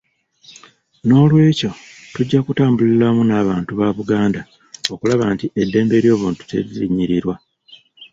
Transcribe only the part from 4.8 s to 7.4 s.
okulaba nti eddembe ly'obuntu teririnnyirirwa.